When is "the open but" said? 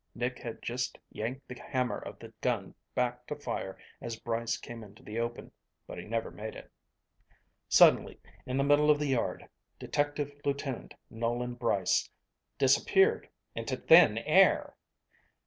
5.03-5.99